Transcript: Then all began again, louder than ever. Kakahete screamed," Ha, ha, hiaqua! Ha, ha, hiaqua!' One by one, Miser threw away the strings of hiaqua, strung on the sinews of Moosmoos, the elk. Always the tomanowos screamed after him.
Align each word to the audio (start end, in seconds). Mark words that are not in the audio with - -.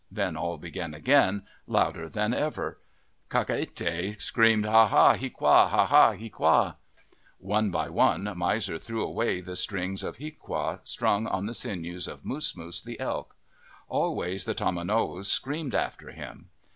Then 0.11 0.35
all 0.35 0.57
began 0.57 0.95
again, 0.95 1.43
louder 1.67 2.09
than 2.09 2.33
ever. 2.33 2.79
Kakahete 3.29 4.19
screamed," 4.19 4.65
Ha, 4.65 4.87
ha, 4.87 5.13
hiaqua! 5.15 5.67
Ha, 5.69 5.85
ha, 5.85 6.13
hiaqua!' 6.13 6.77
One 7.57 7.69
by 7.69 7.87
one, 7.87 8.33
Miser 8.35 8.79
threw 8.79 9.03
away 9.05 9.41
the 9.41 9.55
strings 9.55 10.03
of 10.03 10.17
hiaqua, 10.17 10.79
strung 10.83 11.27
on 11.27 11.45
the 11.45 11.53
sinews 11.53 12.07
of 12.07 12.23
Moosmoos, 12.25 12.83
the 12.83 12.99
elk. 12.99 13.35
Always 13.87 14.45
the 14.45 14.55
tomanowos 14.55 15.25
screamed 15.27 15.75
after 15.75 16.09
him. 16.09 16.49